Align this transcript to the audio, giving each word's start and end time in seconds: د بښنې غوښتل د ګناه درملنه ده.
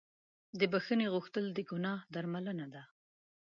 د 0.59 0.61
بښنې 0.71 1.07
غوښتل 1.13 1.45
د 1.53 1.59
ګناه 1.69 1.97
درملنه 2.13 2.65
ده. 2.73 2.83